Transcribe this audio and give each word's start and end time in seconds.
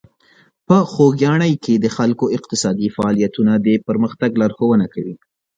په 0.67 0.77
خوږیاڼي 0.91 1.53
کې 1.63 1.73
د 1.79 1.85
خلکو 1.95 2.25
اقتصادي 2.37 2.87
فعالیتونه 2.95 3.53
د 3.65 3.67
پرمختګ 3.87 4.31
لارښوونه 4.41 4.85
کوي. 4.93 5.15